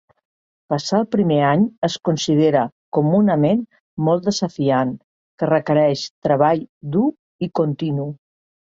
Passar 0.73 0.95
el 0.99 1.03
primer 1.15 1.37
any 1.49 1.65
es 1.87 1.97
considera 2.09 2.63
comunament 2.99 3.63
molt 4.09 4.27
desafiant, 4.33 4.97
que 5.39 5.53
requereix 5.55 6.09
treball 6.29 6.69
dur 6.97 7.09
i 7.49 7.55
continu. 7.63 8.13